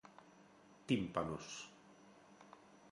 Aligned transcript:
Tímpanos. 0.87 1.47